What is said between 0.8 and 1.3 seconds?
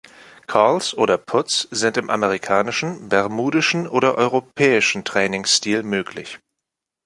oder